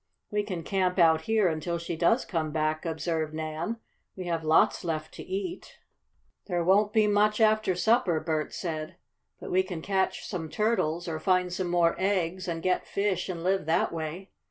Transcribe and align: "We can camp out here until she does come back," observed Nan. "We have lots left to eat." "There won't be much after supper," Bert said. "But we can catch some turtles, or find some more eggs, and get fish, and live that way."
"We 0.31 0.41
can 0.41 0.63
camp 0.63 0.97
out 0.97 1.25
here 1.29 1.47
until 1.47 1.77
she 1.77 1.95
does 1.95 2.25
come 2.25 2.49
back," 2.51 2.87
observed 2.87 3.35
Nan. 3.35 3.77
"We 4.15 4.25
have 4.25 4.43
lots 4.43 4.83
left 4.83 5.13
to 5.13 5.23
eat." 5.23 5.77
"There 6.47 6.63
won't 6.63 6.91
be 6.91 7.05
much 7.05 7.39
after 7.39 7.75
supper," 7.75 8.19
Bert 8.19 8.51
said. 8.51 8.95
"But 9.39 9.51
we 9.51 9.61
can 9.61 9.83
catch 9.83 10.25
some 10.25 10.49
turtles, 10.49 11.07
or 11.07 11.19
find 11.19 11.53
some 11.53 11.67
more 11.69 11.95
eggs, 11.99 12.47
and 12.47 12.63
get 12.63 12.87
fish, 12.87 13.29
and 13.29 13.43
live 13.43 13.67
that 13.67 13.93
way." 13.93 14.31